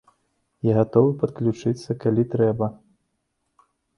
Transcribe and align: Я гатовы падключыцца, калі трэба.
Я 0.67 0.71
гатовы 0.77 1.11
падключыцца, 1.25 1.97
калі 2.05 2.23
трэба. 2.33 2.65